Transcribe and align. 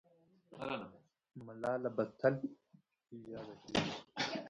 ملاله 1.45 1.89
به 1.95 2.03
تل 2.19 2.35
یاده 3.31 3.55
کېږي. 3.65 3.93